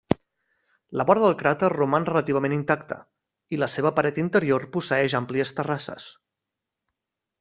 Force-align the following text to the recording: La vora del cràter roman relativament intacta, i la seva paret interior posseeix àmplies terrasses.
La 1.01 1.03
vora 1.09 1.21
del 1.25 1.35
cràter 1.41 1.67
roman 1.73 2.07
relativament 2.09 2.55
intacta, 2.57 2.97
i 3.57 3.61
la 3.65 3.69
seva 3.75 3.91
paret 4.01 4.19
interior 4.25 4.67
posseeix 4.77 5.17
àmplies 5.21 5.57
terrasses. 5.61 6.09